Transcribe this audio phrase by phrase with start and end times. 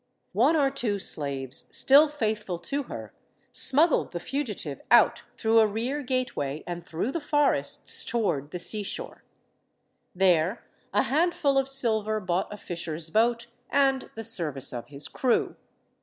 [0.33, 3.13] One or two slaves, still faithful to her,
[3.53, 8.81] smuggled the fugitive out through a rear gateway and through the forests toward the sea
[8.81, 9.23] HELEN OF TROY 85 shore.
[10.15, 15.55] There, a handful of silver bought a fisher's boat and the service of his crew.